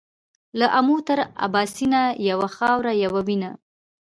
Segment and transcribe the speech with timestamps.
[0.59, 3.51] له امو تر اباسينه يوه خاوره يوه وينه.